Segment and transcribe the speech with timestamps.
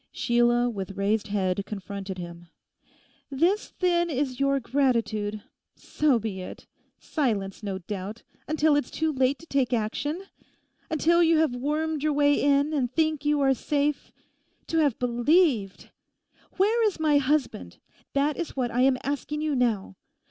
[0.11, 2.47] Sheila with raised head confronted him.
[3.29, 5.43] 'This, then, is your gratitude.
[5.75, 6.65] So be it.
[6.97, 8.23] Silence, no doubt!
[8.47, 10.23] Until it's too late to take action.
[10.89, 14.11] Until you have wormed your way in, and think you are safe.
[14.69, 15.91] To have believed!
[16.53, 17.77] Where is my husband?
[18.13, 19.97] that is what I am asking you now.